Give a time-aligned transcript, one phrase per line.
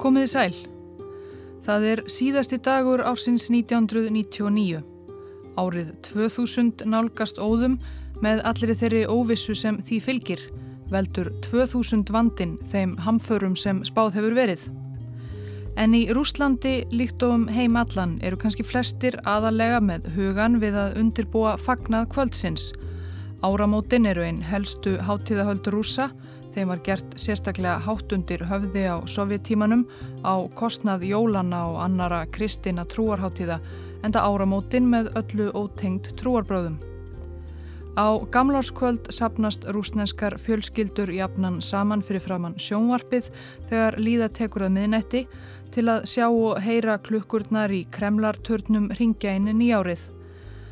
[0.00, 0.54] Komiði sæl.
[1.66, 4.78] Það er síðasti dagur ársins 1999.
[5.60, 7.74] Árið 2000 nálgast óðum
[8.24, 10.44] með allir þeirri óvissu sem því fylgir,
[10.88, 14.64] veldur 2000 vandin þeim hamförum sem spáð hefur verið.
[15.76, 20.80] En í Rúslandi, líkt og um heim allan, eru kannski flestir aðalega með hugan við
[20.80, 22.70] að undirbúa fagnað kvöldsins.
[23.44, 26.08] Áramótin eru einn helstu háttíðahöldur rúsa
[26.54, 29.84] Þeim var gert sérstaklega háttundir höfði á sovjettímanum
[30.26, 33.60] á kostnað jólana og annara kristina trúarháttíða
[34.02, 36.80] enda áramótin með öllu ótengt trúarbröðum.
[37.98, 43.30] Á gamlárskvöld sapnast rúsneskar fjölskyldur jafnan saman fyrir framann sjónvarpið
[43.70, 45.26] þegar líða tekur að miðnetti
[45.74, 50.06] til að sjá og heyra klukkurnar í kremlarturnum ringja inn nýjárið.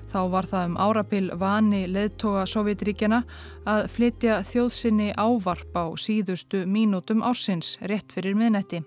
[0.09, 3.19] Þá var það um árabil vani leðtoga Sovjetríkjana
[3.69, 8.81] að flytja þjóðsynni ávarp á síðustu mínútum ársins rétt fyrir miðnetti.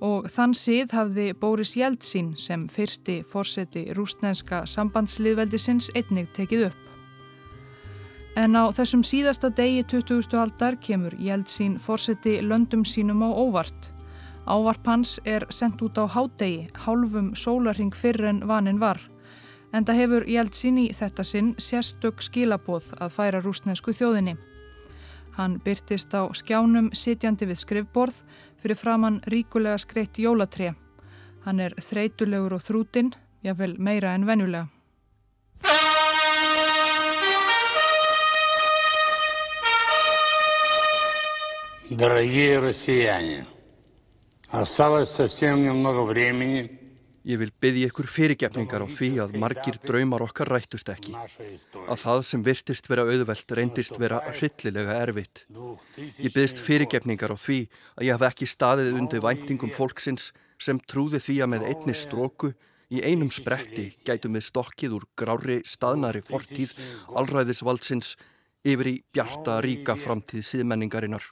[0.00, 6.84] Og þann síð hafði Boris Jeltsin sem fyrsti fórseti rúsnenska sambandsliðveldisins einnig tekið upp.
[8.38, 10.32] En á þessum síðasta degi 20.
[10.38, 13.92] aldar kemur Jeltsin fórseti löndum sínum á óvart.
[14.48, 19.02] Ávarp hans er sendt út á hádegi, hálfum sólarhing fyrr en vanin var
[19.73, 24.35] En það hefur Jeltsin í þetta sinn sérstök skilaboð að færa rúsnesku þjóðinni.
[25.37, 28.19] Hann byrtist á skjánum sitjandi við skrifborð
[28.61, 30.75] fyrir framann ríkulega skreitt jólatré.
[31.43, 33.11] Hann er þreytulegur og þrútin,
[33.43, 34.69] jáfnvel meira en venjulega.
[41.89, 43.45] Дорогие россияне,
[44.49, 46.79] осталось совсем немного времени
[47.28, 51.12] Ég vil byggja ykkur fyrirgefningar á því að margir draumar okkar rættust ekki.
[51.84, 55.44] Að það sem virtist vera auðvelt reyndist vera hryllilega erfitt.
[55.98, 57.58] Ég byggst fyrirgefningar á því
[58.00, 62.54] að ég haf ekki staðið undir væntingum fólksins sem trúði því að með einni stróku
[62.88, 66.78] í einum spretti gætum við stokkið úr grári staðnari fortíð
[67.12, 68.14] allræðisvaldsins
[68.64, 71.28] yfir í bjarta ríka framtíð síðmenningarinnar.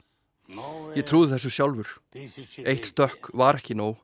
[0.94, 1.88] Ég trúði þessu sjálfur.
[2.69, 3.97] Eitt stök var ekki nóg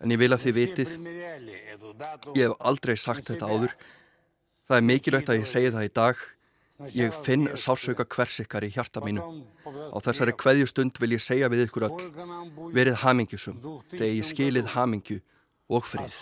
[0.00, 0.92] En ég vil að þið vitið,
[2.32, 3.74] ég hef aldrei sagt þetta áður.
[4.70, 6.20] Það er mikilvægt að ég segi það í dag.
[6.96, 9.20] Ég finn sásauka hvers ykkar í hjarta mínu.
[9.92, 12.06] Á þessari kveðjustund vil ég segja við ykkur öll,
[12.72, 13.58] verið hamingjusum,
[13.92, 15.18] þegar ég skilið hamingju
[15.68, 16.16] og frið.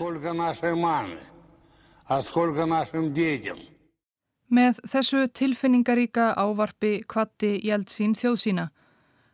[4.48, 8.66] Með þessu tilfinningaríka ávarpi kvatti Jeltsín þjóð sína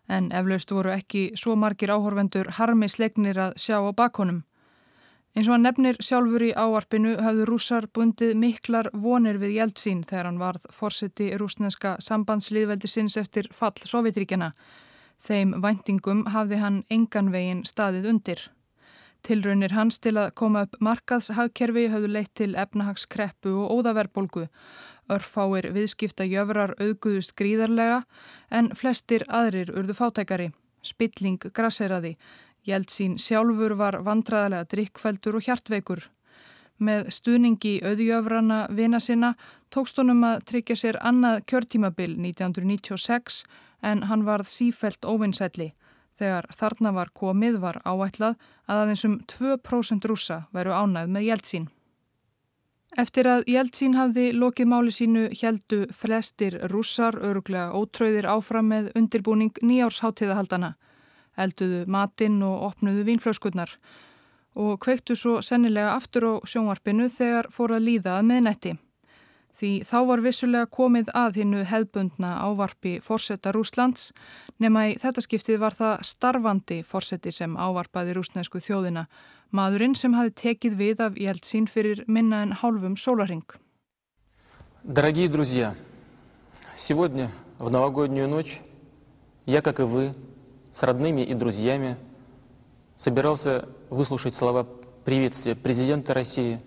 [0.08, 4.42] en eflaust voru ekki svo margir áhorfendur harmi slegnir að sjá á bakonum.
[5.34, 10.28] Eins og hann nefnir sjálfur í áarpinu hafðu rússar bundið miklar vonir við Jeltsín þegar
[10.28, 14.52] hann varð fórseti rúsneska sambandsliðveldi sinns eftir fall Sovjetríkjana.
[15.24, 18.44] Þeim væntingum hafði hann engan veginn staðið undir.
[19.24, 24.46] Tilraunir hans til að koma upp markaðshagkerfi hafðu leitt til efnahagskreppu og óðaverbolgu
[25.12, 28.04] Örfáir viðskipta jöfrar auðguðust gríðarlega
[28.50, 30.50] en flestir aðrir urðu fátækari.
[30.84, 32.14] Spilling grasseraði.
[32.64, 36.06] Jeltsín sjálfur var vandraðalega drikkfældur og hjartveikur.
[36.80, 39.34] Með stuðningi auðjöfrana vina sinna
[39.70, 43.44] tókst honum að tryggja sér annað kjörtímabil 1996
[43.84, 45.72] en hann varð sífelt óvinnsætli.
[46.18, 48.36] Þegar þarna var komið var áætlað
[48.66, 51.73] að aðeins um 2% rúsa veru ánæð með Jeltsín.
[52.94, 59.58] Eftir að Jeltsín hafði lokið máli sínu heldu flestir rússar öruglega ótröðir áfram með undirbúning
[59.66, 60.76] nýjársháttíðahaldana,
[61.34, 63.74] elduðu matinn og opnuðu vínflöskunnar
[64.54, 68.76] og kveiktu svo sennilega aftur á sjónvarpinu þegar fór að líða að meðnetti.
[69.58, 74.12] Því þá var vissulega komið að hinnu hefbundna ávarpi fórsetta Rúslands
[74.62, 79.08] nema í þetta skiptið var það starfandi fórseti sem ávarpaði rúsnesku þjóðina
[79.54, 83.46] maðurinn sem hafi tekið við af Jeltsin fyrir minna en hálfum sólaring.
[84.82, 85.74] Дорогие друзья,
[86.76, 88.60] сегодня в новогоднюю ночь
[89.46, 90.12] я, как и вы,
[90.74, 91.96] с родными и друзьями
[92.98, 94.66] собирался выслушать слова
[95.04, 96.60] приветствия президента России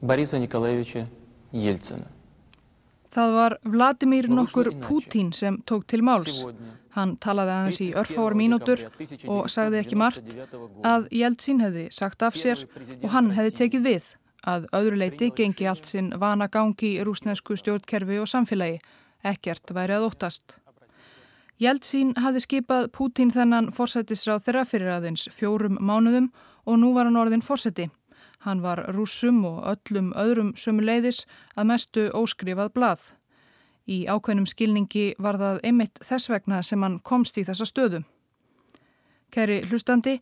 [0.00, 1.06] Бориса Николаевича
[1.52, 2.06] Ельцина.
[3.10, 6.44] Það var Vladimir nokkur Putin sem tók til máls.
[6.94, 8.84] Hann talaði aðeins í örfáar mínútur
[9.26, 10.32] og sagði ekki margt
[10.86, 12.64] að Jeltsin hefði sagt af sér
[13.00, 14.08] og hann hefði tekið við
[14.46, 18.80] að öðru leiti gengi allt sinn vana gangi í rúsnesku stjórnkerfi og samfélagi.
[19.26, 20.56] Ekkert væri að óttast.
[21.60, 26.30] Jeltsin hafði skipað Putin þennan forsættisráð þeirra fyrir aðeins fjórum mánuðum
[26.64, 27.90] og nú var hann orðin forsætti.
[28.46, 31.24] Hann var rúsum og öllum öðrum sömuleiðis
[31.56, 33.00] að mestu óskrifað blað.
[33.86, 38.04] Í ákveðnum skilningi var það einmitt þess vegna sem hann komst í þessa stöðu.
[39.30, 40.20] Kæri hlustandi,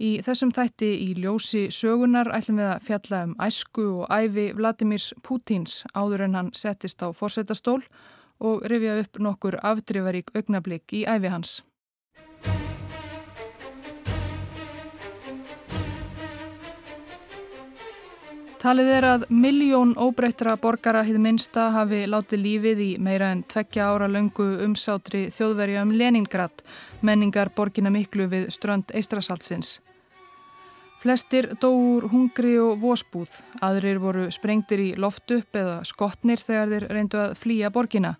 [0.00, 5.10] Í þessum þætti í ljósi sögunar ætlum við að fjalla um æsku og æfi Vladimirs
[5.20, 7.82] Pútins áður en hann settist á fórsetastól
[8.40, 11.58] og rifja upp nokkur afdrifarík augnablík í æfi hans.
[18.60, 23.86] Talið er að miljón óbreyttra borgara hið minsta hafi látið lífið í meira en tveggja
[23.88, 26.60] ára löngu umsátri þjóðverja um Leningrad,
[27.00, 29.78] menningar borgina miklu við strönd Eistrasaltsins.
[31.00, 33.32] Flestir dóur hungri og vósbúð,
[33.64, 38.12] aðrir voru sprengtir í loft upp eða skotnir þegar þeir reyndu að flýja borgina.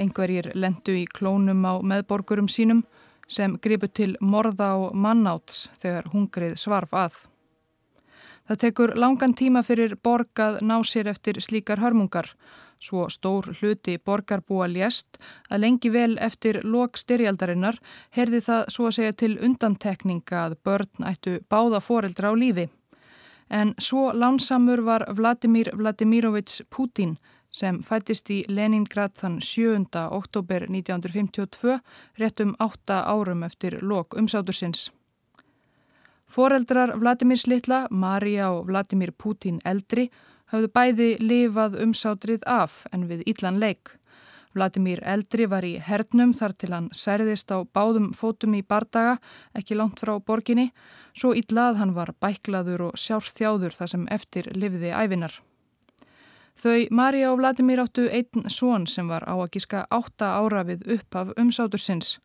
[0.00, 2.86] Engverjir lendu í klónum á meðborgurum sínum
[3.28, 7.20] sem gripu til morða og mannáts þegar hungrið svarf að.
[8.44, 12.26] Það tekur langan tíma fyrir borg að ná sér eftir slíkar hörmungar.
[12.76, 15.16] Svo stór hluti borgarbúa lést
[15.48, 17.78] að lengi vel eftir lok styrjaldarinnar
[18.12, 22.66] herði það svo að segja til undantekninga að börn ættu báða foreldra á lífi.
[23.48, 27.16] En svo lánsamur var Vladimir Vladimirovits Putin
[27.54, 29.86] sem fættist í Leningrad þann 7.
[30.10, 31.78] oktober 1952
[32.20, 34.90] réttum 8 árum eftir lok umsátursins.
[36.34, 40.08] Foreldrar Vladimirs litla, Marja og Vladimir Putin eldri,
[40.50, 43.92] hafðu bæði lifað umsátrið af en við Íllan leik.
[44.54, 49.20] Vladimir eldri var í hernum þar til hann særðist á báðum fótum í bardaga,
[49.54, 50.72] ekki langt frá borginni,
[51.14, 55.38] svo Íllað hann var bæklaður og sjárþjáður þar sem eftir lifiði ævinar.
[56.58, 60.82] Þau Marja og Vladimir áttu einn són sem var á að gíska átta ára við
[60.98, 62.16] upp af umsátursins.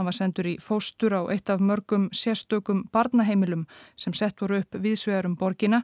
[0.00, 3.66] Hann var sendur í fóstur á eitt af mörgum sérstökum barnaheimilum
[4.00, 5.82] sem sett voru upp viðsvegarum borgina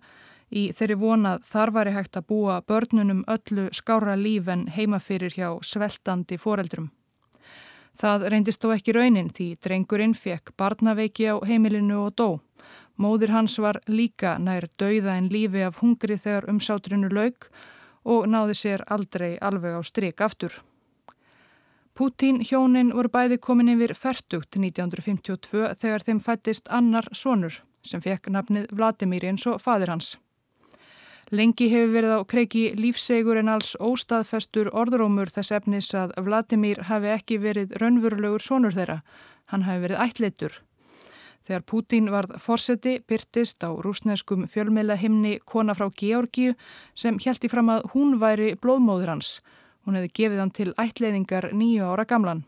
[0.49, 5.37] í þeirri vonað þar var ég hægt að búa börnunum öllu skára líf en heimafyrir
[5.37, 6.87] hjá sveltandi foreldrum.
[8.01, 12.29] Það reyndist þó ekki raunin því drengurinn fekk barnaveiki á heimilinu og dó.
[12.97, 17.51] Móðir hans var líka nær dauða en lífi af hungri þegar umsátrinu lauk
[18.09, 20.57] og náði sér aldrei alveg á stryk aftur.
[21.97, 27.55] Pútín hjónin voru bæði komin yfir færtugt 1952 þegar þeim fættist annar sonur
[27.89, 30.11] sem fekk nafnið Vladimir eins og fadir hans.
[31.33, 37.15] Lengi hefur verið á kreiki lífsegur en alls óstaðfestur orðrómur þess efnis að Vladimir hafi
[37.17, 39.01] ekki verið raunverulegur sonur þeirra.
[39.49, 40.63] Hann hafi verið ættleitur.
[41.49, 46.59] Þegar Pútín varð fórseti byrtist á rúsneskum fjölmeila himni kona frá Georgiu
[46.93, 49.39] sem hjælti fram að hún væri blóðmóður hans
[49.87, 52.43] Hún hefði gefið hann til ættleiðingar nýju ára gamlan.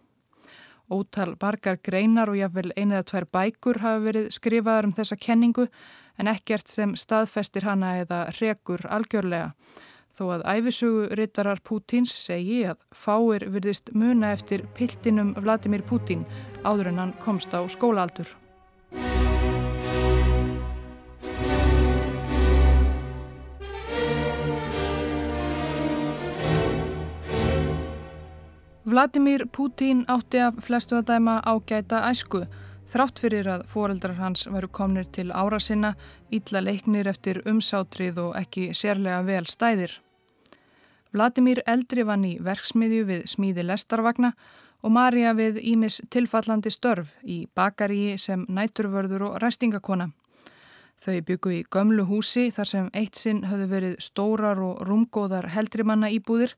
[0.91, 5.69] Ótal bargar greinar og jáfnvel einu eða tvær bækur hafa verið skrifaðar um þessa kenningu
[6.19, 9.53] en ekkert sem staðfestir hana eða rekur algjörlega.
[10.19, 16.27] Þó að æfisugu rittarar Pútins segi að fáir virðist muna eftir piltinum Vladimir Pútin
[16.65, 18.27] áður en hann komst á skólaaldur.
[28.89, 32.39] Vladimir Putin átti af flestu að dæma ágæta æsku
[32.89, 35.91] þrátt fyrir að foreldrar hans veru komnir til ára sinna,
[36.33, 39.99] ítla leiknir eftir umsátrið og ekki sérlega vel stæðir.
[41.13, 44.33] Vladimir eldri vann í verksmiðju við smíði lestarvagna
[44.81, 50.15] og Marja við Ímis tilfallandi störf í bakaríi sem næturvörður og ræstingakona.
[51.05, 56.09] Þau byggu í gömlu húsi þar sem eitt sinn höfðu verið stórar og rúmgóðar heldrimanna
[56.09, 56.57] íbúðir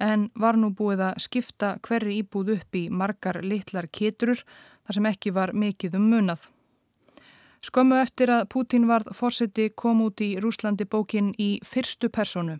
[0.00, 4.40] en var nú búið að skipta hverri íbúð upp í margar litlar kitrur
[4.86, 6.48] þar sem ekki var mikið um munað.
[7.60, 12.56] Skömmu eftir að Pútín varð fórseti kom út í Rúslandi bókin í fyrstu personu.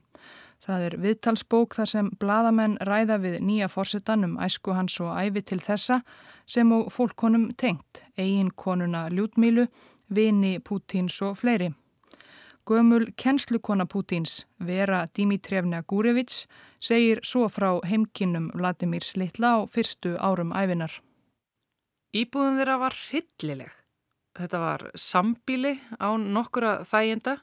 [0.60, 5.42] Það er viðtalsbók þar sem bladamenn ræða við nýja fórsetan um æsku hans og æfi
[5.48, 6.02] til þessa
[6.44, 9.66] sem og fólkonum tengt, eigin konuna Ljútmílu,
[10.12, 11.72] vini Pútíns og fleiri.
[12.70, 16.44] Gömul kennslukona Pútins, Vera Dimitrevna Gúrevits,
[16.78, 20.92] segir svo frá heimkinnum Vladimirs litla á fyrstu árum æfinar.
[22.14, 23.72] Íbúðum þeirra var hryllileg.
[24.38, 27.40] Þetta var sambíli á nokkura þæginda.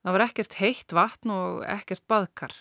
[0.00, 2.54] Það var ekkert heitt vatn og ekkert baðkar.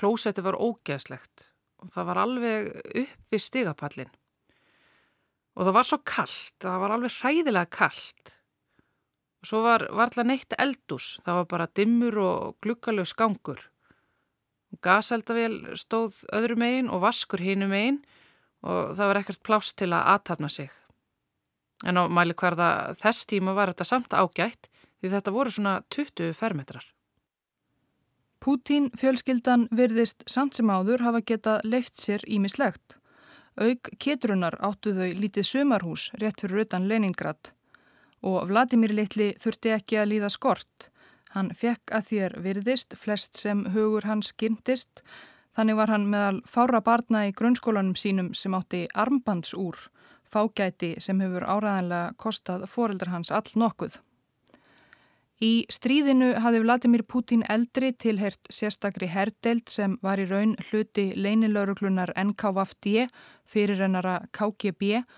[0.00, 1.50] Klósetti var ógeðslegt
[1.84, 2.70] og það var alveg
[3.02, 4.14] upp við stigapallin.
[5.60, 8.34] Og það var svo kallt, það var alveg hræðilega kallt.
[9.44, 13.60] Svo var varla neitt eldús, það var bara dimmur og glukkalög skangur.
[14.82, 18.00] Gaseldavél stóð öðru megin og vaskur hínu megin
[18.64, 20.70] og það var ekkert pláss til að aðtapna sig.
[21.84, 24.70] En á mæli hverða þess tíma var þetta samt ágætt
[25.02, 26.86] því þetta voru svona 20 fermetrar.
[28.40, 32.96] Pútín fjölskyldan virðist samt sem áður hafa geta leift sér ímislegt.
[33.60, 37.52] Aug ketrunar áttu þau lítið sömarhús rétt fyrir utan Leningrad
[38.24, 40.88] og Vladimir Littli þurfti ekki að líða skort.
[41.34, 45.02] Hann fekk að þér virðist flest sem hugur hans gyrndist,
[45.54, 49.76] þannig var hann meðal fára barna í grunnskólanum sínum sem átti armbandsúr,
[50.30, 53.98] fágæti sem hefur áræðanlega kostað foreldrar hans all nokkuð.
[55.42, 62.14] Í stríðinu hafði Vladimir Putin eldri tilhert sérstakri herdelt sem var í raun hluti leinilöruglunar
[62.14, 63.08] NKVD
[63.50, 65.08] fyrir hennara KGB og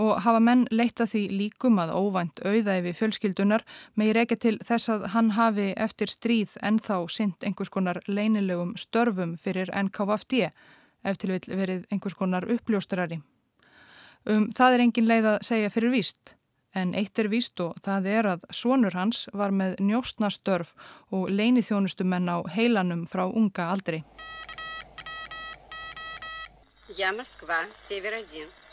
[0.00, 5.06] og hafa menn leita því líkum að óvænt auðæfi fjölskyldunar með reykja til þess að
[5.14, 10.50] hann hafi eftir stríð ennþá sint einhvers konar leinilegum störfum fyrir NKVFD,
[11.04, 13.20] eftir vil verið einhvers konar uppljóstrari.
[14.26, 16.34] Um það er engin leið að segja fyrir víst.
[16.74, 20.72] En eitt er víst og það er að sonur hans var með njóstnastörf
[21.14, 24.02] og leinithjónustumenn á heilanum frá unga aldri.
[26.98, 28.63] Ég Moskva, Sever 1.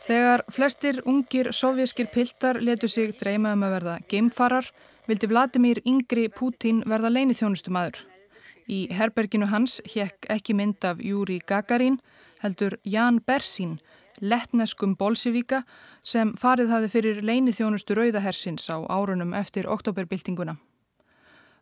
[0.00, 4.70] Þegar flestir ungir sovjaskir piltar letu sig dreyma um að verða geimfarar,
[5.08, 8.00] vildi Vladimir Yngri Putin verða leini þjónustu maður.
[8.70, 11.98] Í herberginu hans hjekk ekki mynd af Júri Gagarin,
[12.40, 13.78] heldur Jan Bersin,
[14.20, 15.64] letneskum bolsivíka
[16.02, 20.56] sem farið hafi fyrir leini þjónustu Rauðahersins á árunum eftir oktoberbyltinguna.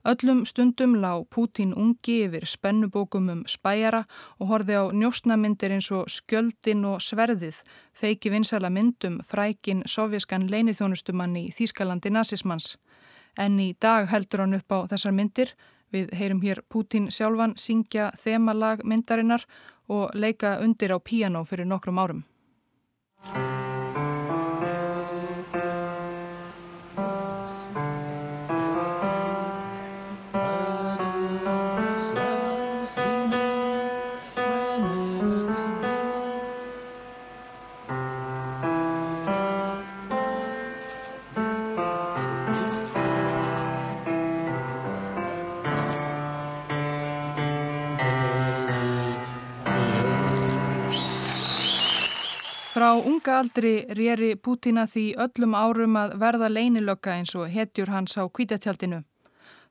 [0.09, 4.07] Öllum stundum lá Pútín ungi yfir spennubókum um spæjara
[4.41, 7.59] og horfi á njóstnamyndir eins og skjöldin og sverðið,
[7.93, 12.79] feiki vinsala myndum frækin sovjeskan leinithjónustumann í Þýskalandi nazismans.
[13.37, 15.53] En í dag heldur hann upp á þessar myndir,
[15.93, 19.45] við heyrum hér Pútín sjálfan syngja þemalag myndarinnar
[19.93, 22.25] og leika undir á píanó fyrir nokkrum árum.
[53.07, 58.25] Unga aldri rýri Pútina því öllum árum að verða leinilöka eins og hetjur hans á
[58.27, 59.03] kvítatjaldinu.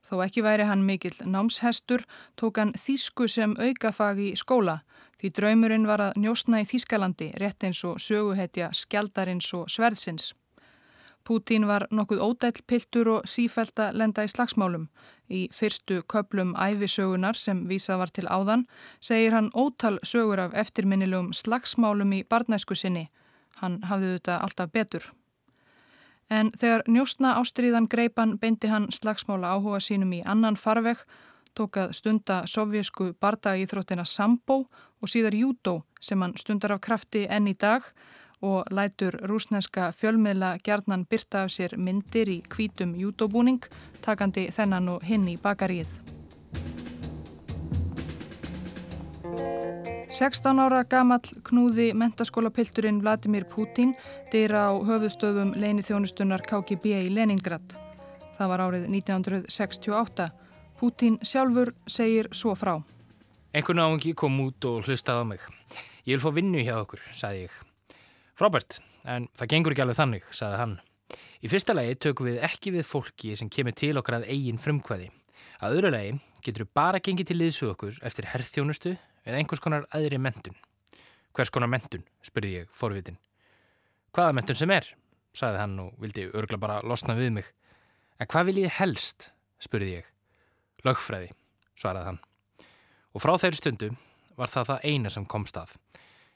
[0.07, 2.05] Þó ekki væri hann mikill námshestur,
[2.39, 4.81] tók hann þýsku sem aukafag í skóla
[5.17, 10.33] því draumurinn var að njóstna í Þýskalandi rétt eins og söguhetja skjaldarins og sverðsins.
[11.27, 14.85] Pútín var nokkuð ódæll piltur og sífælt að lenda í slagsmálum.
[15.27, 18.63] Í fyrstu köplum æfisögunar sem vísað var til áðan
[19.03, 23.09] segir hann ótal sögur af eftirminnilegum slagsmálum í barnæsku sinni.
[23.59, 25.09] Hann hafði þetta alltaf betur.
[26.29, 31.01] En þegar njóstna ástriðan greipan beindi hann slagsmála áhuga sínum í annan farveg,
[31.59, 34.61] tókað stunda sovjesku bardagíþróttina Sambo
[35.01, 38.16] og síðar Júdó sem hann stundar af krafti enn í dag og
[38.71, 43.63] lætur rúsneska fjölmiðla gjarnan byrta af sér myndir í kvítum jútóbúning,
[44.01, 45.89] takandi þennan og hinn í bakaríð.
[50.17, 53.91] 16 ára gamall knúði mentaskólapilturinn Vladimir Putin
[54.31, 57.75] dýra á höfuðstöfum leini þjónustunar KGB í Leningrad.
[58.39, 60.29] Það var árið 1968.
[60.79, 62.79] Putin sjálfur segir svo frá.
[63.53, 65.47] Einhvern áhengi kom út og hlustaði á mig.
[66.05, 67.66] Ég vil fá vinnu hjá okkur, sagði ég.
[68.37, 70.73] Frábært, en það gengur ekki alveg þannig, sagði hann.
[71.41, 75.07] Í fyrsta lagi tökum við ekki við fólki sem kemur til okkar að eigin frumkvæði.
[75.65, 76.11] Að öðru lagi
[76.45, 78.93] getur við bara gengið til liðsu okkur eftir herrþjónustu
[79.25, 80.53] eða einhvers konar aðri mentun.
[81.33, 83.17] Hvers konar mentun, spurði ég forvitin.
[84.13, 84.85] Hvaða mentun sem er,
[85.33, 87.51] sagði hann og vildi örgla bara losna við mig.
[88.21, 90.11] En hvað vil ég helst, spurði ég.
[90.85, 91.33] Lögfræði,
[91.73, 92.25] svaraði hann.
[93.17, 93.95] Og frá þeirri stundu
[94.37, 95.73] var það það eina sem kom stað.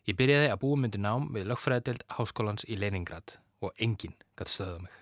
[0.10, 4.80] Ég byrjaði að búa myndi nám við lögfræðdelt háskólans í Leningrad og enginn gæti stöðað
[4.88, 4.96] mig.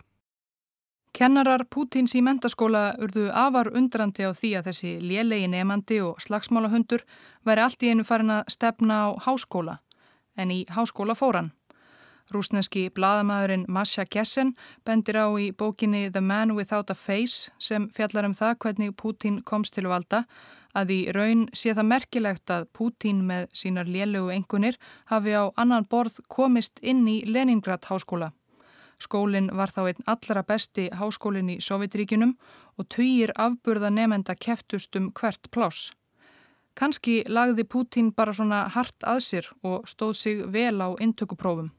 [1.16, 7.06] Kennarar Pútins í mentaskóla urðu afar undrandi á því að þessi lélegi nefandi og slagsmálahundur
[7.48, 9.80] væri allt í einu farin að stefna á háskóla,
[10.38, 11.50] en í háskóla fóran.
[12.30, 14.54] Rúsneski bladamæðurinn Masha Kessen
[14.86, 19.42] bendir á í bókinni The Man Without a Face sem fjallar um það hvernig Pútin
[19.42, 20.26] komst til valda
[20.80, 24.80] að í raun sé það merkilegt að Pútín með sínar lélögu engunir
[25.12, 28.32] hafi á annan borð komist inn í Leningrad háskóla.
[29.00, 32.36] Skólinn var þá einn allra besti háskólinn í Sovjetríkinum
[32.78, 35.90] og töyir afburða nefenda keftust um hvert plás.
[36.80, 41.72] Kanski lagði Pútín bara svona hart að sér og stóð sig vel á intökuprófum.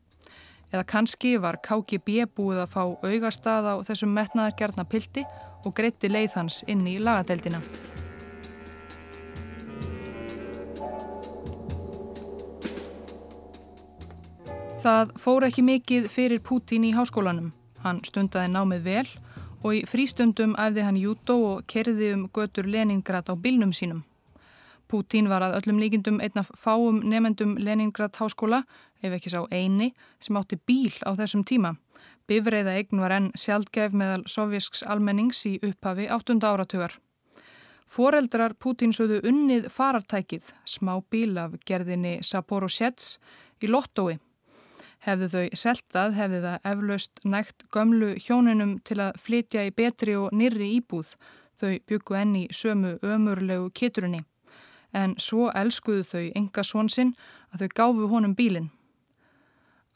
[0.71, 5.25] Eða kannski var KGB búið að fá augastað á þessum metnaðargerna pildi
[5.65, 7.61] og greitti leið hans inn í lagadeldina.
[14.81, 17.51] Það fór ekki mikið fyrir Pútín í háskólanum.
[17.85, 19.09] Hann stundaði námið vel
[19.61, 24.07] og í frístundum æfði hann jútó og kerði um götur Leningrad á bilnum sínum.
[24.89, 28.63] Pútín var að öllum líkindum einn af fáum nefendum Leningrad háskóla,
[29.05, 31.75] ef ekki sá eini, sem átti bíl á þessum tíma.
[32.25, 36.97] Bifreiða eign var enn sjálfgef meðal sovjasks almennings í upphafi áttunda áratugar.
[37.85, 43.19] Foreldrar Pútín sögðu unnið farartækið, smá bíl af gerðinni Saporosets
[43.61, 44.17] í Lottói.
[45.01, 50.35] Hefðu þau seltað, hefði það eflaust nægt gömlu hjónunum til að flytja í betri og
[50.37, 51.15] nýri íbúð.
[51.61, 54.25] Þau byggu enni sömu ömurlegu kiturunni
[54.93, 57.15] en svo elskuðu þau enga svonsinn
[57.53, 58.71] að þau gáfu honum bílinn.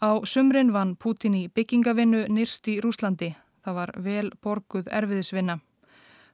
[0.02, 3.34] Á sumrin vann Pútin í byggingavinnu nýrst í Rúslandi.
[3.64, 5.60] Það var vel borguð erfiðisvinna.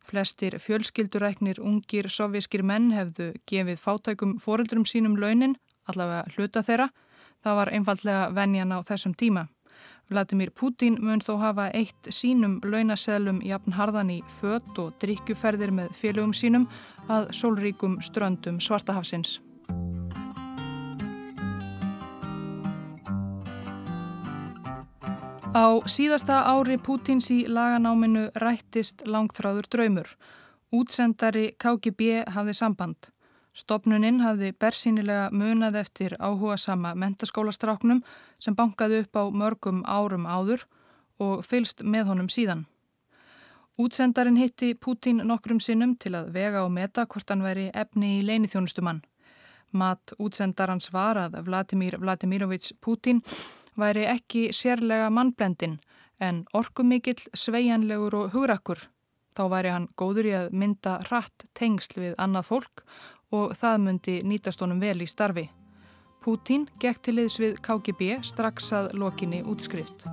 [0.04, 5.54] Flestir fjölskylduræknir ungir sovjískir menn hefðu gefið fátækum foreldrum sínum launin,
[5.86, 6.88] allavega hluta þeirra.
[7.44, 9.46] Það var einfallega venjan á þessum tíma.
[10.10, 15.92] Vladimir Putin mun þó hafa eitt sínum launaseðlum jafn harðan í fött og drikkjuferðir með
[16.00, 16.66] félögum sínum
[17.08, 19.38] að sólríkum ströndum Svartahafsins.
[25.50, 30.12] Á síðasta ári Pútins í laganáminu rættist langþráður draumur.
[30.70, 33.10] Útsendari KGB hafði samband.
[33.56, 38.02] Stopnuninn hafði bersýnilega munað eftir áhuga sama mentaskólastráknum
[38.38, 40.66] sem bankaði upp á mörgum árum áður
[41.18, 42.66] og fylst með honum síðan.
[43.80, 48.24] Útsendarinn hitti Pútín nokkrum sinnum til að vega og meta hvort hann veri efni í
[48.28, 49.02] leinithjónustumann.
[49.72, 53.22] Mat útsendarans var að Vladimir Vladimirovits Pútín
[53.78, 55.78] væri ekki sérlega mannblendin
[56.20, 58.82] en orkumikill, sveianlegur og hugrakkur.
[59.36, 62.84] Þá væri hann góður í að mynda hratt tengsl við annað fólk
[63.30, 65.46] og það myndi nýtast honum vel í starfi.
[66.20, 70.04] Pútín gekk til liðs við KGB strax að lokinni útskrift.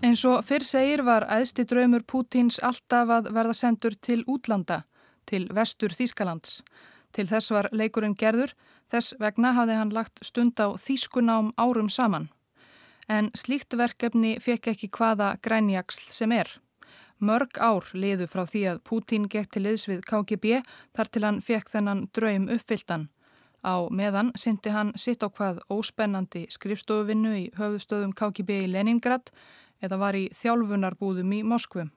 [0.00, 4.80] Eins og fyrr segir var æðsti draumur Pútins alltaf að verða sendur til útlanda,
[5.28, 6.62] til vestur Þískalands.
[7.12, 8.54] Til þess var leikurinn gerður,
[8.90, 12.30] þess vegna hafði hann lagt stund á Þískunám árum saman
[13.10, 16.50] en slíkt verkefni fekk ekki hvaða grænjagsl sem er.
[17.20, 20.60] Mörg ár liðu frá því að Pútín gekk til liðs við KGB
[20.96, 23.08] þar til hann fekk þennan draum uppfylltan.
[23.60, 29.34] Á meðan syndi hann sitt á hvað óspennandi skrifstofuvinnu í höfustöðum KGB í Leningrad
[29.84, 31.90] eða var í þjálfunarbúðum í Moskvu.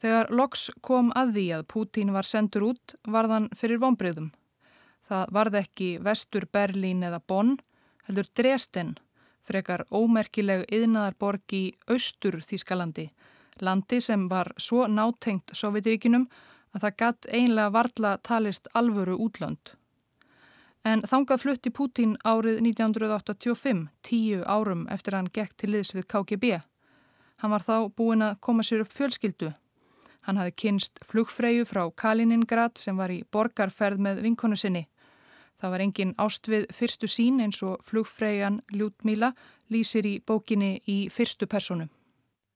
[0.00, 4.30] Þegar Loks kom að því að Pútín var sendur út varðan fyrir vonbreyðum.
[5.10, 7.58] Það varð ekki vestur Berlín eða Bonn,
[8.08, 8.96] heldur Dresden
[9.50, 13.08] frekar ómerkileg yðnaðarborg í austur Þískalandi,
[13.60, 16.28] landi sem var svo nátengt Sovjetiríkinum
[16.74, 19.74] að það gatt einlega varla talist alvöru útlönd.
[20.86, 26.06] En þangað flutti Pútín árið 1985, tíu árum eftir að hann gekk til liðs við
[26.08, 26.60] KGB.
[27.42, 29.50] Hann var þá búin að koma sér upp fjölskyldu.
[30.24, 34.86] Hann hafi kynst flugfreyju frá Kaliningrad sem var í borgarferð með vinkonu sinni.
[35.60, 39.34] Það var engin ástvið fyrstu sín eins og flugfræjan Ljútmíla
[39.72, 41.90] lýsir í bókinni í fyrstu personu.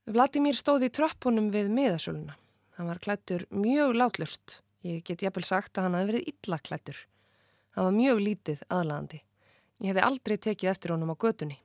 [0.09, 2.37] Vladimir stóði í trappunum við miðasöluna.
[2.77, 4.62] Hann var klættur mjög látlust.
[4.85, 6.97] Ég get jafnvel sagt að hann hafi verið illa klættur.
[7.77, 9.21] Hann var mjög lítið aðlandi.
[9.81, 11.59] Ég hefði aldrei tekið eftir honum á götunni.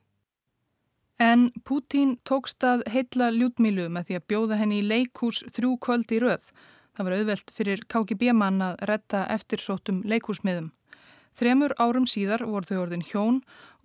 [1.20, 6.14] En Pútín tókst að heitla Ljútmílu með því að bjóða henni í leikús þrjú kvöld
[6.16, 6.46] í röð.
[6.96, 10.72] Það var auðvelt fyrir KGB mann að retta eftirsóttum leikúsmiðum.
[11.40, 13.38] Þremur árum síðar voru þau orðin hjón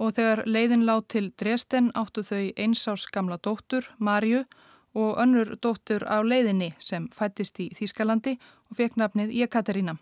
[0.02, 4.42] og þegar leiðin lág til Dresden áttu þau einsás gamla dóttur, Marju,
[4.94, 8.34] og önnur dóttur á leiðinni sem fættist í Þýskalandi
[8.70, 9.96] og fekk nafnið Jekaterina.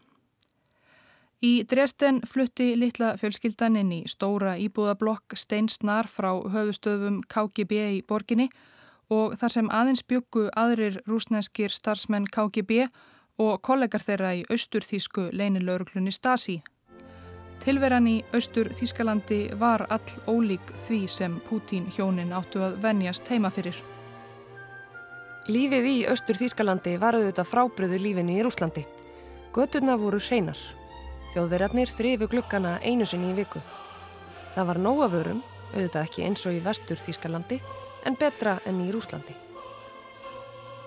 [1.42, 8.48] Í Dresden flutti litla fjölskyldan inn í stóra íbúðablokk steinsnar frá höfustöfum KGB í borginni
[9.12, 12.86] og þar sem aðeins byggu aðrir rúsneskir starfsmenn KGB
[13.42, 16.62] og kollegar þeirra í austurþísku leinilauruglunni Stasi
[17.62, 23.52] Tilveran í austur Þískalandi var all ólík því sem Pútín hjónin áttu að venjast heima
[23.54, 23.76] fyrir.
[25.46, 28.82] Lífið í austur Þískalandi var auðvitað frábriðu lífinu í Rúslandi.
[29.54, 30.58] Göturna voru hreinar.
[31.30, 33.62] Þjóðverjarnir þrifu glukkana einu sinni í viku.
[34.56, 37.62] Það var nógavörum, auðvitað ekki eins og í vestur Þískalandi,
[38.02, 39.41] en betra enn í Rúslandi.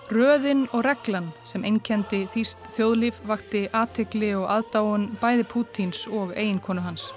[0.06, 6.84] Röðin og reglan sem einnkendi þýst þjóðlíf vakti aðtegli og aðdáun bæði Pútíns og eiginkonu
[6.86, 7.08] hans.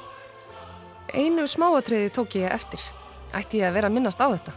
[1.12, 2.80] Einu smáatriði tók ég eftir.
[3.36, 4.54] Ætti ég að vera að minnast á þetta.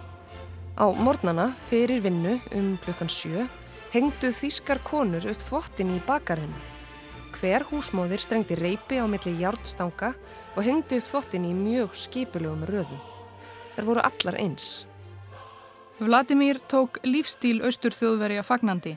[0.79, 3.49] Á mornana fyrir vinnu um klukkan sjö
[3.91, 6.55] hengdu þýskar konur upp þvottin í bakarinn.
[7.35, 10.13] Hver húsmóðir strengdi reypi á milli hjártstanga
[10.55, 13.03] og hengdi upp þvottin í mjög skipulugum röðum.
[13.75, 14.85] Þær voru allar eins.
[16.01, 18.95] Vladimir tók lífstíl austur þjóðverja fagnandi.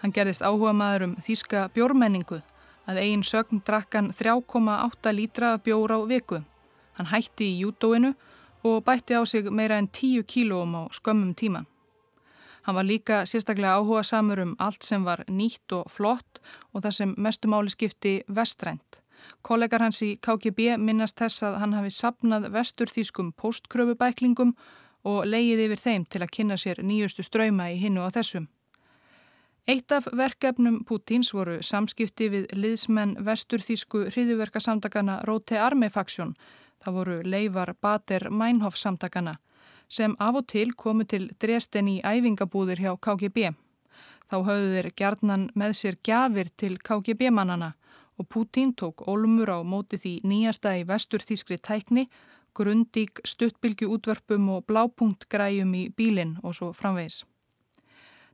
[0.00, 2.38] Hann gerðist áhuga maður um þýska bjórmenningu
[2.88, 6.40] að eigin sögn drakkan 3,8 lítra bjór á viku.
[6.96, 8.14] Hann hætti í júdóinu
[8.64, 11.66] og bætti á sig meira en 10 kílóum á skömmum tíma.
[12.64, 16.40] Hann var líka sérstaklega áhuga samur um allt sem var nýtt og flott
[16.72, 19.02] og það sem mestumáli skipti vestrænt.
[19.42, 24.56] Kollegar hans í KGB minnast þess að hann hafi sapnað vesturþýskum postkröfubæklingum
[25.04, 28.48] og leiðið yfir þeim til að kynna sér nýjustu ströyma í hinnu á þessum.
[29.68, 36.32] Eitt af verkefnum Pútins voru samskipti við liðsmenn vesturþýsku hriðuverkasamtakana Rote Arme Faksjón,
[36.80, 39.36] það voru leifar Bader Meinhof samtakana,
[39.88, 43.52] sem af og til komu til Dresden í æfingabúðir hjá KGB.
[44.30, 47.74] Þá höfðu þeir gerðnan með sér gjafir til KGB-mannana
[48.20, 52.08] og Pútín tók olmur á móti því nýjasta í vesturþýskri tækni,
[52.60, 57.24] grundík, stuttbylgu útvörpum og blápunktgræjum í bílinn og svo framvegis.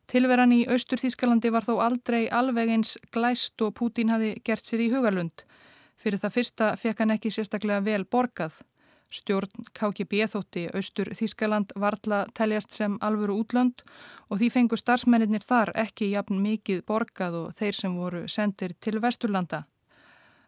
[0.06, 4.90] Tilveran í Austurþýskalandi var þó aldrei alveg eins glæst og Pútín hafi gert sér í
[4.92, 5.42] hugalund.
[5.98, 8.60] Fyrir það fyrsta fekk hann ekki sérstaklega vel borgað.
[9.10, 13.82] Stjórn KGB þótti Austur Þískaland varðla teljast sem alvöru útlönd
[14.30, 18.98] og því fengu starfsmennir þar ekki jafn mikið borgað og þeir sem voru sendir til
[19.02, 19.64] Vesturlanda.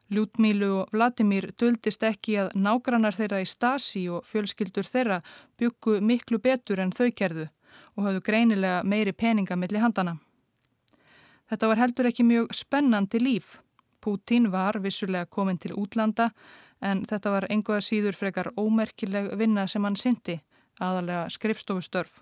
[0.09, 5.21] Ljútmílu og Vladimir duldist ekki að nágrannar þeirra í Stasi og fjölskyldur þeirra
[5.61, 7.49] byggu miklu betur en þau kerðu
[7.97, 10.17] og hafðu greinilega meiri peninga millir handana.
[11.49, 13.59] Þetta var heldur ekki mjög spennandi líf.
[14.01, 16.31] Pútín var vissulega komin til útlanda
[16.81, 20.39] en þetta var enguða síður frekar ómerkileg vinna sem hann syndi,
[20.81, 22.21] aðalega skrifstofustörf.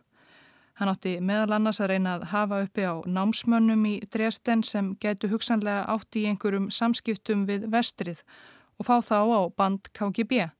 [0.77, 5.31] Hann átti meðal annars að reyna að hafa uppi á námsmönnum í Dresden sem gætu
[5.33, 8.21] hugsanlega átti í einhverjum samskiptum við vestrið
[8.77, 10.51] og fá þá á band KGB.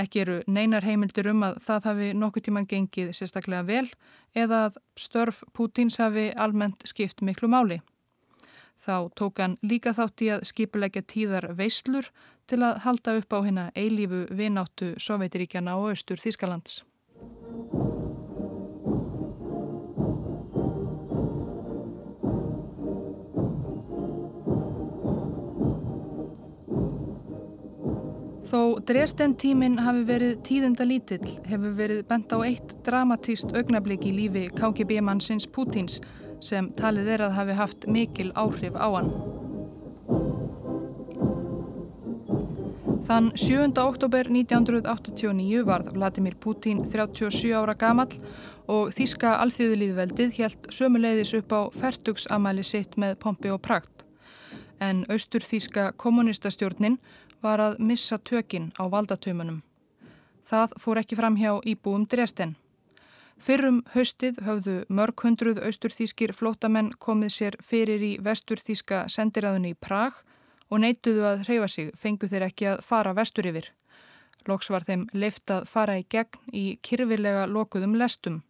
[0.00, 3.88] Ekki eru neinar heimildir um að það hafi nokkuð tíman gengið sérstaklega vel
[4.36, 7.80] eða að störf Pútins hafi almennt skipt miklu máli.
[8.80, 12.12] Þá tók hann líka þátt í að skipulegja tíðar veislur
[12.48, 16.80] til að halda upp á hérna eilífu vináttu Sovjetiríkjana og Östur Þískalands.
[28.50, 34.14] Þó Dresden tíminn hafi verið tíðenda lítill hefur verið bent á eitt dramatíst augnablík í
[34.16, 36.00] lífi KGB-mannsins Pútins
[36.42, 39.12] sem talið er að hafi haft mikil áhrif á hann.
[43.06, 43.70] Þann 7.
[43.84, 48.18] oktober 1989 varð Vladimir Putin 37 ára gamall
[48.66, 54.06] og Þíska alþjóðulíðveldið helt sömuleiðis upp á færtugsamæli sitt með pompi og prakt.
[54.82, 56.98] En austur Þíska kommunistastjórnin
[57.42, 59.62] var að missa tökin á valdatömanum.
[60.50, 62.56] Það fór ekki fram hjá íbúum Dresden.
[63.40, 70.18] Fyrrum haustið höfðu mörg hundruð austurþískir flótamenn komið sér fyrir í vesturþíska sendiræðunni í Prag
[70.68, 73.70] og neituðu að hreyfa sig, fengu þeir ekki að fara vestur yfir.
[74.48, 78.42] Loks var þeim leift að fara í gegn í kyrfilega lokuðum lestum.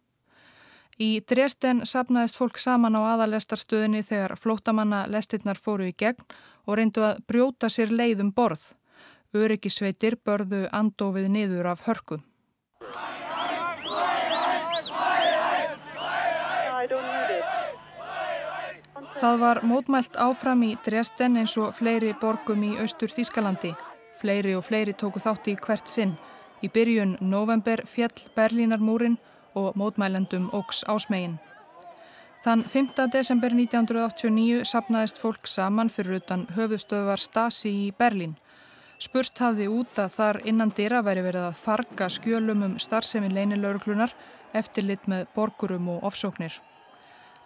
[1.01, 6.27] Í Dresden sapnaðist fólk saman á aðalestarstöðinni þegar flótamanna lestirnar fóru í gegn
[6.67, 8.73] og reyndu að brjóta sér leiðum borð.
[9.31, 12.17] Öryggisveitir börðu andofið niður af hörku.
[19.21, 23.75] Það var mótmælt áfram í Dresden eins og fleiri borgum í austur Þískalandi.
[24.19, 26.17] Fleiri og fleiri tóku þátti í hvert sinn.
[26.65, 29.19] Í byrjun november fjall Berlínarmúrin
[29.55, 31.39] og mótmælendum ógs ásmegin.
[32.41, 32.97] Þann 5.
[33.13, 38.40] desember 1989 sapnaðist fólk saman fyrir utan höfustöðvar Stasi í Berlín.
[39.01, 44.13] Spurst hafði út að þar innan dýra væri verið að farga skjölum um starfsemi leinilauruklunar
[44.53, 46.53] eftirlit með borgurum og ofsóknir.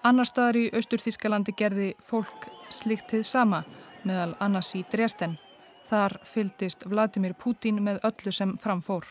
[0.05, 3.63] Annar staðar í Austurþískalandi gerði fólk slikt þið sama
[4.03, 5.39] meðal annars í Dresden.
[5.89, 9.07] Þar fyldist Vladimir Putin með öllu sem framfór.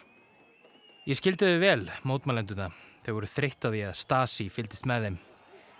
[1.07, 2.69] Ég skildiði vel mótmælenduna.
[3.03, 5.17] Þau voru þreytt á því að Stasi fyldist með þeim.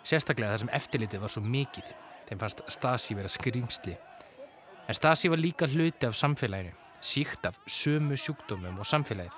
[0.04, 1.93] Sérstaklega þar sem eftirlitið var svo mikið.
[2.30, 3.99] Þeim fannst Stasi vera skrýmsli.
[4.88, 9.38] En Stasi var líka hluti af samfélaginu, síkt af sömu sjúkdómum og samfélagið.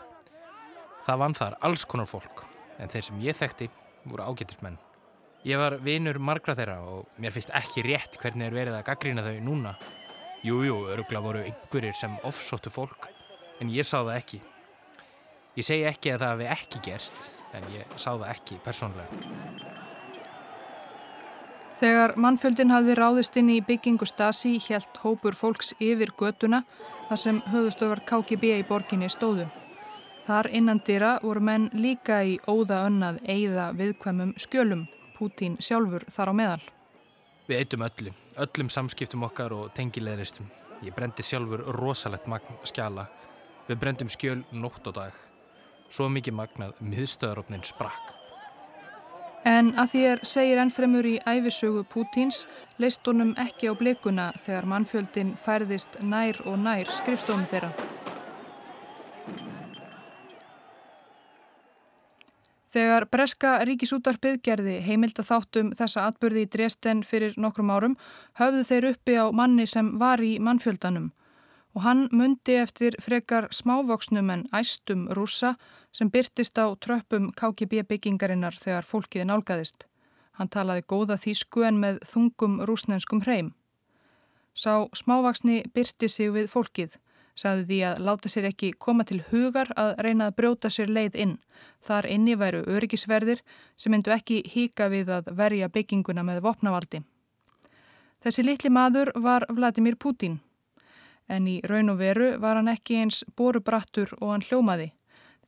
[1.06, 2.42] Það vann þar alls konar fólk,
[2.82, 3.68] en þeir sem ég þekkti
[4.10, 4.80] voru ágættismenn.
[5.46, 9.26] Ég var vinur margra þeirra og mér finnst ekki rétt hvernig er verið að gaggrína
[9.28, 9.76] þau núna.
[10.42, 13.06] Jújú, jú, örugla voru einhverjir sem ofsóttu fólk,
[13.62, 14.42] en ég sá það ekki.
[15.56, 19.55] Ég segi ekki að það hefði ekki gerst, en ég sá það ekki persónlega.
[21.76, 26.64] Þegar mannfjöldin hafði ráðist inn í byggingu Stasi helt hópur fólks yfir götuna
[27.10, 29.50] þar sem höfustöfar KGB í borginni stóðu.
[30.26, 36.32] Þar innan dýra voru menn líka í óða önnað eigða viðkvæmum skjölum, Pútín sjálfur þar
[36.32, 36.64] á meðal.
[37.46, 38.12] Við eitum öllu,
[38.42, 40.48] öllum samskiptum okkar og tengileðristum.
[40.84, 43.06] Ég brendi sjálfur rosalegt magn skjala.
[43.68, 45.16] Við brendum skjöl nótt og dag.
[45.90, 48.25] Svo mikið magnað miðstöðarófnin sprakk.
[49.46, 52.40] En að því er segir ennfremur í æfisögu Pútins
[52.82, 57.70] leist honum ekki á blikuna þegar mannfjöldin færðist nær og nær skrifstofum þeirra.
[62.74, 68.00] Þegar Breska ríkisútarpið gerði heimilda þáttum þessa atbyrði í Dresden fyrir nokkrum árum
[68.42, 71.12] höfðu þeir uppi á manni sem var í mannfjöldanum
[71.76, 75.56] og hann myndi eftir frekar smávoksnum en æstum rúsa
[75.92, 79.84] sem byrtist á tröppum KGB byggingarinnar þegar fólkið nálgæðist.
[80.40, 83.52] Hann talaði góða þýsku en með þungum rúsnenskum hreim.
[84.56, 86.96] Sá smávaksni byrti sig við fólkið,
[87.36, 91.20] saði því að láta sér ekki koma til hugar að reyna að brjóta sér leið
[91.20, 91.38] inn.
[91.84, 93.44] Þar inni væru öryggisverðir
[93.76, 97.04] sem myndu ekki híka við að verja bygginguna með vopnavaldi.
[98.24, 100.40] Þessi litli maður var Vladimir Putin
[101.28, 104.92] en í raun og veru var hann ekki eins borubrattur og hann hljómaði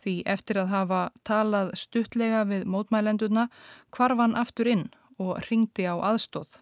[0.07, 3.47] því eftir að hafa talað stuttlega við mótmælendurna
[3.93, 4.85] kvarf hann aftur inn
[5.17, 6.59] og ringdi á aðstóð.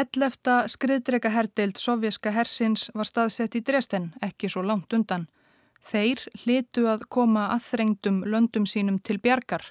[0.00, 5.26] Ellefta skriðdrega herdeild sovjerska hersins var staðsett í Dresden, ekki svo langt undan.
[5.82, 9.64] Þeir hlitu að koma aðþrengdum löndum sínum til bjargar,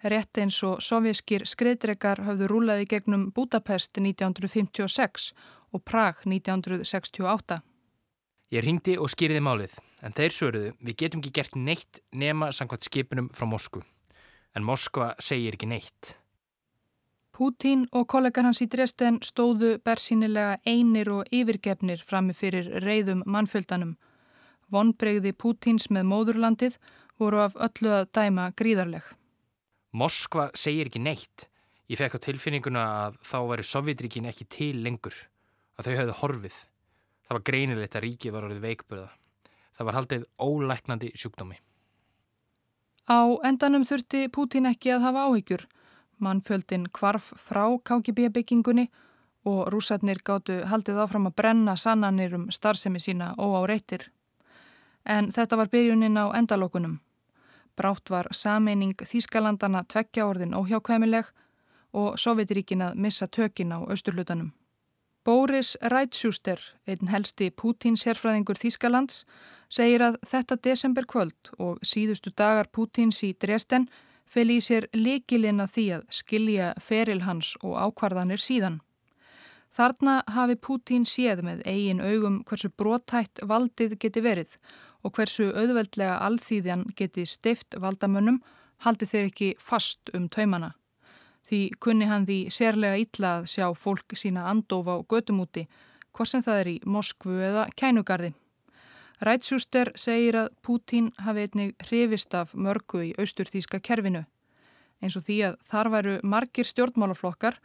[0.00, 5.32] rétt eins og sovjerskir skriðdregar hafðu rúlaði gegnum Budapest 1956
[5.74, 7.60] og Prag 1968.
[8.48, 12.86] Ég ringdi og skýriði málið, en þeir svöruðu við getum ekki gert neitt nema samkvæmt
[12.86, 13.82] skipunum frá Moskvu.
[14.56, 16.14] En Moskva segir ekki neitt.
[17.36, 23.92] Pútín og kollegar hans í Dresden stóðu bersýnilega einir og yfirgefnir frammi fyrir reyðum mannfjöldanum.
[24.72, 26.80] Vonbregði Pútíns með móðurlandið
[27.20, 29.04] voru af öllu að dæma gríðarleg.
[29.92, 31.50] Moskva segir ekki neitt.
[31.92, 35.14] Ég fekk á tilfinninguna að þá væri Sovjetríkin ekki til lengur,
[35.76, 36.58] að þau hefðu horfið.
[37.28, 39.08] Það var greinilegt að ríkið var orðið veikburða.
[39.76, 41.58] Það var haldið ólæknandi sjúkdómi.
[43.08, 45.66] Á endanum þurfti Pútín ekki að hafa áhyggjur.
[46.24, 48.88] Mannfjöldin kvarf frá KGB byggingunni
[49.44, 54.08] og rúsarnir gáttu haldið áfram að brenna sannanir um starfsemi sína og á reytir.
[55.04, 56.98] En þetta var byrjunin á endalokunum.
[57.76, 61.28] Brátt var sameining Þískalandana tveggja orðin óhjákvæmileg
[61.92, 64.50] og Sovjetiríkin að missa tökin á austurlutanum.
[65.28, 66.56] Boris Rætsjúster,
[66.88, 69.26] einn helsti Pútín sérfræðingur Þískalands,
[69.68, 73.84] segir að þetta desemberkvöld og síðustu dagar Pútíns í Dresden
[74.24, 78.80] fel í sér likilinn að því að skilja feril hans og ákvarðanir síðan.
[79.68, 84.56] Þarna hafi Pútín séð með eigin augum hversu brotætt valdið geti verið
[85.04, 88.40] og hversu auðveldlega alþýðjan geti steift valdamönnum
[88.80, 90.72] haldi þeir ekki fast um taumana.
[91.48, 95.64] Því kunni hann því sérlega illa að sjá fólk sína andofa á götumúti,
[96.12, 98.34] hvort sem það er í Moskvu eða Kænugarði.
[99.24, 104.22] Rætsjúster segir að Pútín hafi einnig hrifist af mörgu í austurþíska kerfinu,
[105.02, 107.58] eins og því að þar væru margir stjórnmálaflokkar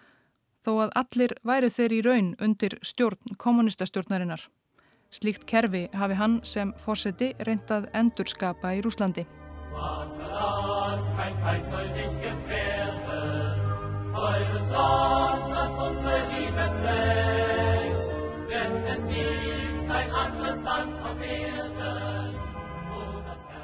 [0.64, 4.48] þó að allir væru þeir í raun undir stjórn kommunistastjórnarinnar.
[5.14, 9.28] Slíkt kerfi hafi hann sem fórseti reyndað endurskapa í Rúslandi.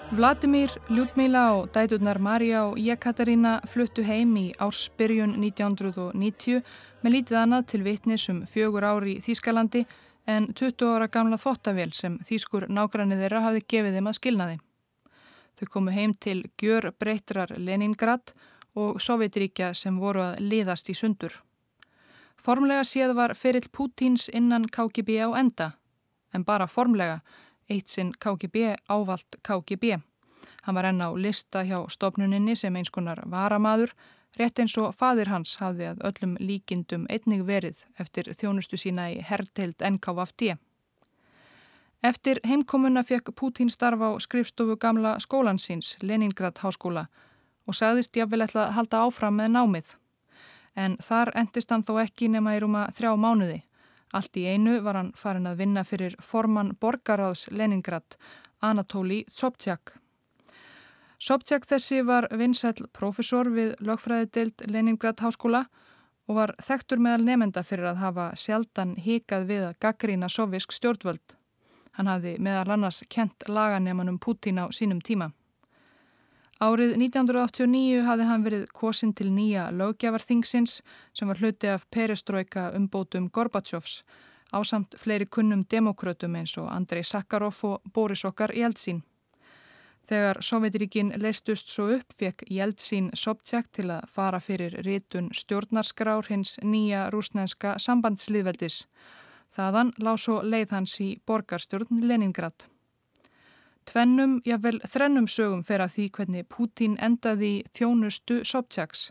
[0.10, 6.64] Vladimir, Ljúdmíla og dæturnar Marja og Jekaterina fluttu heim í ársbyrjun 1990
[7.04, 9.84] með lítið annað til vitnis um fjögur ári í Þýskalandi
[10.26, 14.56] en 20 ára gamla þvottavél sem Þýskur nágrannir þeirra hafði gefið þeim að skilnaði.
[15.60, 18.34] Þau komu heim til Gjör Breitrar Leningrad
[18.74, 21.36] og Sovjetríkja sem voru að liðast í sundur.
[22.42, 25.76] Formlega séð var ferill Pútins innan KGB á enda,
[26.34, 27.20] en bara formlega
[27.70, 30.00] eitt sinn KGB ávalt KGB.
[30.64, 33.94] Hann var enn á lista hjá stopnuninni sem eins konar varamadur,
[34.40, 39.22] rétt eins og fadir hans hafði að öllum líkindum einnig verið eftir þjónustu sína í
[39.26, 40.58] herrteild NKVFD.
[42.04, 47.08] Eftir heimkomuna fekk Pútín starfa á skrifstofu gamla skólansins, Leningrad háskóla,
[47.68, 49.90] og sagðist jáfnvel ætla að halda áfram með námið.
[50.76, 53.64] En þar endist hann þó ekki nema í rúma þrjá mánuði.
[54.14, 58.18] Allt í einu var hann farin að vinna fyrir formann borgaráðs Leningrad,
[58.62, 59.94] Anatóli Sobtjak.
[61.20, 65.66] Sobtjak þessi var vinsæl profesor við lögfræðideild Leningrad háskóla
[66.30, 71.36] og var þektur meðal nefenda fyrir að hafa sjaldan hikað við að gaggrína sovisk stjórnvöld.
[71.98, 75.32] Hann hafði meðal annars kent laganemanum Putin á sínum tíma.
[76.60, 80.82] Árið 1989 hafði hann verið kosin til nýja lögjafarþingsins
[81.16, 84.02] sem var hluti af perestrojka umbótum Gorbatsjófs
[84.52, 89.00] á samt fleiri kunnum demokrautum eins og Andrei Sakharov og Boris Okkar Jeltsin.
[90.10, 96.58] Þegar Sovjetiríkin leistust svo upp fekk Jeltsin Sobtjak til að fara fyrir rítun stjórnarskrár hins
[96.60, 98.82] nýja rúsnænska sambandsliðveldis.
[99.56, 102.68] Þaðan lág svo leið hans í borgarstjórn Leningrad.
[103.90, 109.08] Tvennum, jável þrennum sögum fer að því hvernig Pútín endaði þjónustu Sobchaks.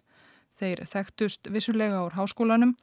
[0.55, 2.77] Þeir þekktust vissulega ár háskólanum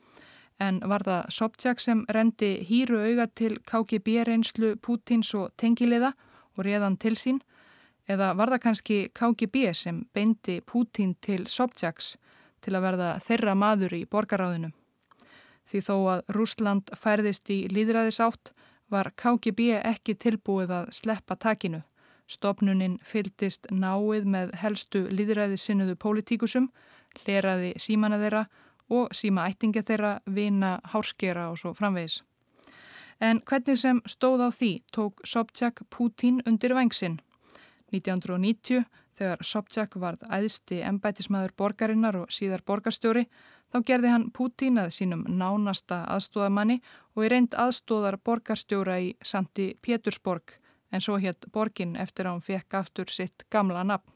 [0.60, 6.12] en var það Sobchak sem rendi hýru auga til KGB reynslu Pútins og tengiliða
[6.58, 7.40] og réðan til sín
[8.12, 12.18] eða var það kannski KGB sem beindi Pútín til Sobchaks
[12.60, 14.74] til að verða þeirra maður í borgaráðinu.
[15.72, 18.52] Því þó að Rúsland færðist í líðræðisátt
[18.92, 21.82] var KGB ekki tilbúið að sleppa takinu.
[22.28, 26.70] Stopnuninn fyldist náið með helstu líðræði sinnuðu pólitíkusum,
[27.22, 28.46] hleraði símana þeirra
[28.90, 32.22] og síma ættinga þeirra, vina, hárskera og svo framvegis.
[33.22, 37.22] En hvernig sem stóð á því tók Sobchak Putin undir vangsinn.
[37.94, 38.84] 1990,
[39.16, 43.26] þegar Sobchak varð æðsti embætismæður borgarinnar og síðar borgarstjóri,
[43.76, 46.78] Þá gerði hann Pútín að sínum nánasta aðstóðamanni
[47.16, 50.54] og í reynd aðstóðar borgarstjóra í Santi Pétursborg
[50.96, 54.14] en svo hétt borgin eftir að hann fekk aftur sitt gamla nafn.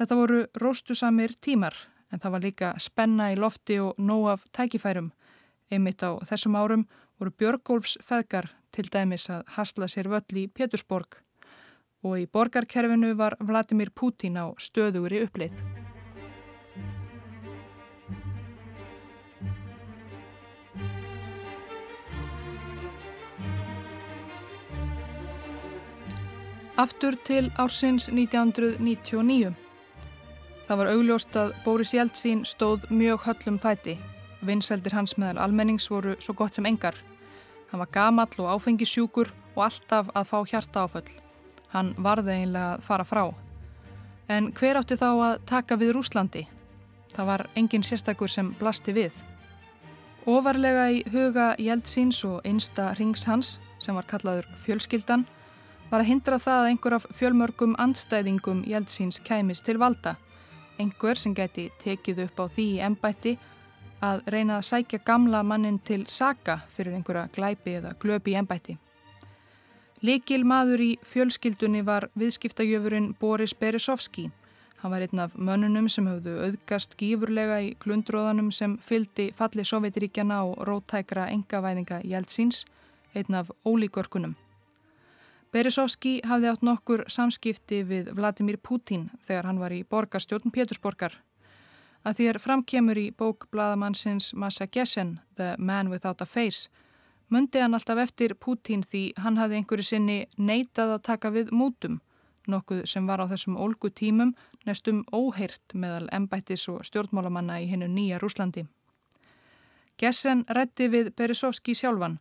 [0.00, 1.76] Þetta voru róstusamir tímar
[2.08, 5.12] en það var líka spenna í lofti og nóg af tækifærum.
[5.68, 6.88] Einmitt á þessum árum
[7.20, 11.20] voru Björgólfs feðgar til dæmis að hasla sér völl í Pétursborg
[12.06, 15.58] og í borgarkerfinu var Vladimir Pútín á stöðugri uppleið.
[26.76, 29.54] Aftur til ársins 1999.
[30.68, 33.96] Það var augljóst að Bóris Jeltsin stóð mjög höllum fæti.
[34.44, 36.98] Vinseldir hans meðal almennings voru svo gott sem engar.
[37.70, 41.25] Hann var gamall og áfengisjúkur og alltaf að fá hjarta áföll.
[41.74, 43.24] Hann varði einlega að fara frá.
[44.28, 46.44] En hver átti þá að taka við Rúslandi?
[47.14, 49.16] Það var engin sérstakur sem blasti við.
[50.26, 55.22] Ofarlega í huga Jeltsins og einsta rings hans, sem var kallaður fjölskyldan,
[55.90, 60.16] var að hindra það að einhver af fjölmörgum andstæðingum Jeltsins kæmis til valda.
[60.82, 63.36] Einhver sem geti tekið upp á því í ennbætti
[64.04, 68.76] að reyna að sækja gamla mannin til saka fyrir einhverja glæpi eða glöpi í ennbætti.
[70.04, 74.26] Likil maður í fjölskyldunni var viðskiptajöfurinn Boris Beresovski.
[74.82, 80.42] Hann var einn af mönnunum sem höfðu auðgast gífurlega í glundróðanum sem fyldi falli Sovjetiríkjana
[80.44, 82.66] og rótækra engavæðinga Jeltsins,
[83.16, 84.36] einn af ólíkörkunum.
[85.56, 91.16] Beresovski hafði átt nokkur samskipti við Vladimir Putin þegar hann var í borgarstjórn Pétursborgar.
[92.04, 96.68] Að er framkemur í bók bladamannsins Massa Gessen, The Man Without a Face,
[97.28, 102.00] mundi hann alltaf eftir Putin því hann hafði einhverju sinni neitað að taka við mútum,
[102.46, 104.34] nokkuð sem var á þessum ólgu tímum
[104.66, 108.66] nestum óheirt meðal embættis og stjórnmálamanna í hennu nýja Rúslandi.
[109.98, 112.18] Gessen rétti við Beresovski sjálfan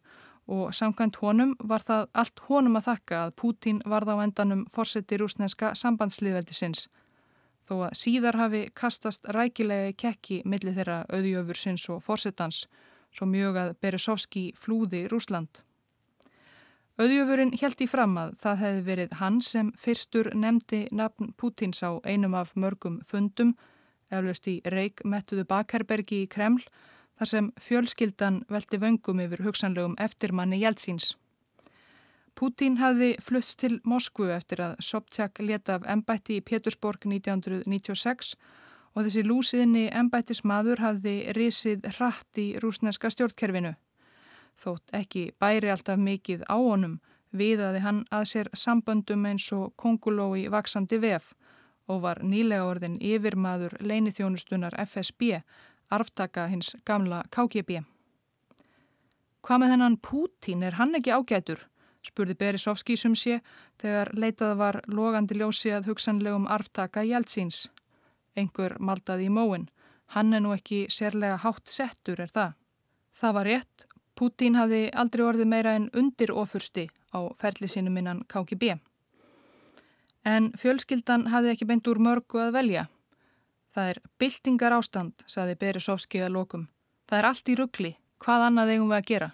[0.47, 5.17] og samkvæmt honum var það allt honum að þakka að Pútín varð á endanum fórseti
[5.17, 6.87] rúsneska sambandsliðveldisins
[7.65, 12.65] þó að síðar hafi kastast rækilega kekki millir þeirra auðjöfur sinns og fórsetans
[13.15, 15.61] svo mjög að Beresovski flúði Rúsland.
[16.95, 21.99] Auðjöfurinn held í fram að það hefði verið hann sem fyrstur nefndi nafn Pútins á
[22.07, 23.55] einum af mörgum fundum
[24.13, 26.63] eflaust í Reykj mettuðu Bakherbergi í Kreml
[27.19, 31.15] þar sem fjölskyldan veldi vöngum yfir hugsanlegum eftirmanni Jeltsins.
[32.35, 38.33] Pútín hafði flutt til Moskvu eftir að Sobchak leta af embætti í Pétursborg 1996
[38.95, 43.75] og þessi lúsiðni embættismadur hafði risið hratt í rúsneska stjórnkerfinu.
[44.55, 46.99] Þótt ekki bæri alltaf mikið á honum
[47.35, 51.33] viðaði hann að sér samböndum eins og konguló í vaksandi vef
[51.91, 55.41] og var nýlega orðin yfirmaður leinithjónustunar FSB
[55.93, 57.83] arftaka hins gamla KGB.
[59.45, 61.67] Hvað með þennan Pútín, er hann ekki ágætur?
[62.05, 63.39] spurði Berisovski sum sé
[63.81, 67.65] þegar leitað var logandi ljósi að hugsanlegum arftaka Jeltsins.
[68.35, 69.69] Engur maldaði í móin.
[70.13, 72.55] Hann er nú ekki sérlega hátt settur, er það?
[73.15, 73.85] Það var rétt.
[74.15, 78.77] Pútín hafði aldrei orðið meira en undir ofursti á ferli sínum innan KGB.
[80.25, 82.85] En fjölskyldan hafði ekki beint úr mörgu að velja.
[83.75, 86.67] Það er byltingar ástand, saði Beresovski að lokum.
[87.09, 87.91] Það er allt í ruggli,
[88.23, 89.31] hvað annað eigum við að gera?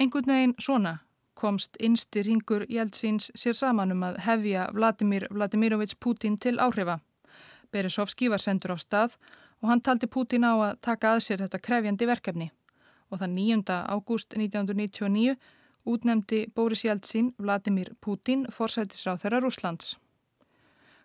[0.00, 1.00] Engun veginn svona
[1.40, 7.00] komst innsti ringur Jeltsins sér saman um að hefja Vladimir Vladimirovits Putin til áhrifa.
[7.72, 9.16] Beresovski var sendur á stað
[9.60, 12.50] og hann taldi Putin á að taka að sér þetta krefjandi verkefni
[13.10, 13.78] og það 9.
[13.94, 15.36] ágúst 1999
[15.90, 19.96] útnemdi Boris Jeltsin Vladimir Putin forsætisráð þeirra Rúslands.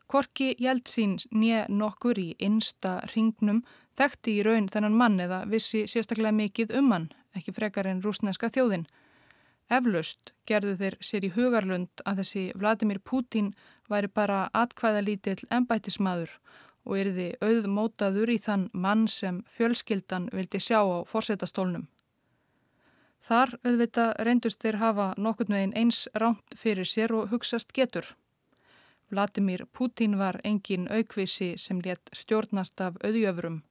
[0.07, 3.63] Korki Jeltsin nýja nokkur í einsta ringnum
[3.97, 8.51] þekkti í raun þennan mann eða vissi sérstaklega mikið um hann, ekki frekar en rúsneska
[8.53, 8.85] þjóðin
[9.65, 13.53] Eflaust gerðu þeir sér í hugarlund að þessi Vladimir Putin
[13.89, 16.31] væri bara atkvæðalítill ennbættismadur
[16.85, 21.87] og erði auðmótaður í þann mann sem fjölskyldan vildi sjá á fórsetastólnum.
[23.25, 28.05] Þar auðvita reyndust þeir hafa nokkurnu einn eins ránt fyrir sér og hugsast getur.
[29.09, 33.63] Vladimir Putin var engin aukvisi sem létt stjórnast af auðjöfrum.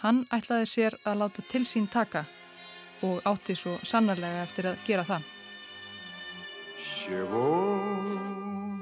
[0.00, 2.24] Hann ætlaði sér að láta til sín taka
[3.02, 5.22] og átti svo sannarlega eftir að gera það.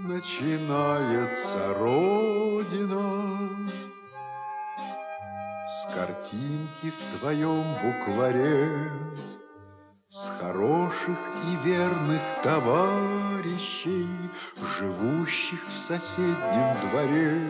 [0.04, 3.48] Начинается Родина.
[5.66, 8.90] С картинки в твоем букваре
[10.10, 14.06] С хороших и верных товарищей
[14.76, 17.40] Живущих в соседнем дворе.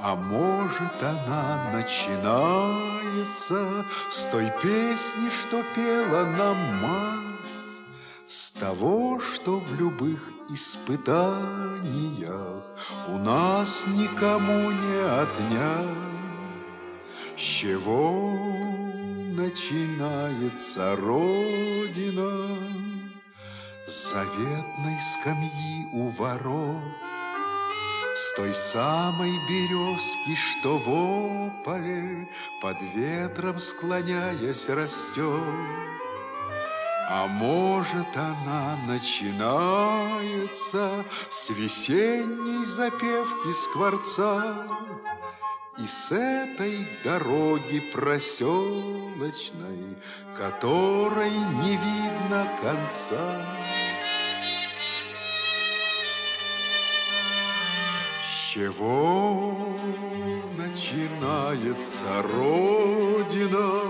[0.00, 7.35] А может, она начинается С той песни, что пела нам мать,
[8.28, 12.64] С того, что в любых испытаниях
[13.08, 15.96] У нас никому не отнять.
[17.36, 18.32] С чего
[19.32, 22.58] начинается Родина?
[23.86, 26.82] С заветной скамьи у ворот
[28.16, 32.26] с той самой березки, что в ополе
[32.62, 35.42] Под ветром склоняясь растет.
[37.08, 44.66] А может, она начинается С весенней запевки скворца
[45.78, 49.96] И с этой дороги проселочной,
[50.34, 53.40] Которой не видно конца.
[58.56, 59.54] чего
[60.56, 63.82] начинается Родина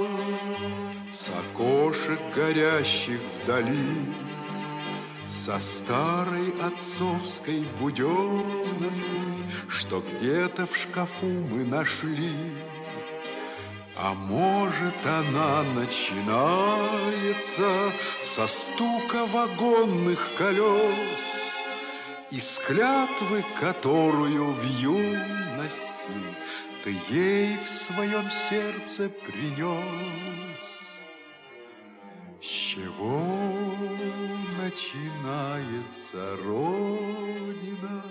[1.27, 4.14] С окошек горящих вдали
[5.27, 8.95] Со старой отцовской буденовки
[9.66, 12.33] Что где-то в шкафу мы нашли
[13.99, 17.11] а может, она начинается
[18.20, 21.57] со стука вагонных колес,
[22.31, 26.11] из клятвы, которую в юности
[26.85, 30.66] Ты ей в своем сердце принес.
[32.49, 33.25] Чего
[34.57, 38.05] начинается Родина?